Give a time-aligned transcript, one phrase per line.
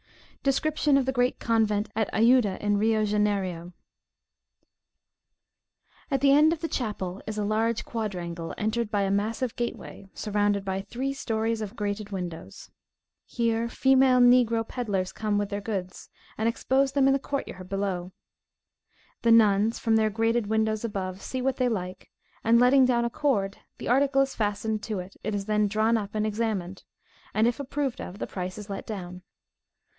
[0.41, 3.73] DESCRIPTION OF THE GREAT CONVENT AT AJUDA IN RIO JANERIO.
[6.09, 10.09] At the end of the chapel is a large quadrangle, entered by a massive gateway,
[10.15, 12.71] surrounded by three stories of grated windows.
[13.27, 17.69] Here female negro pedlars come with their goods, and expose them in the court yard
[17.69, 18.11] below.
[19.21, 22.09] The nuns, from their grated windows above, see what they like,
[22.43, 25.95] and, letting down a cord, the article is fastened to it; it is then drawn
[25.97, 26.83] up and examined,
[27.35, 29.21] and, if approved of, the price is let down.